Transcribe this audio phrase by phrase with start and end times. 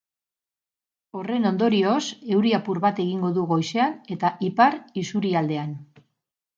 [1.19, 1.99] Horren ondorioz,
[2.39, 5.81] euri apur bat egingo du goizean eta ipar isurialdean.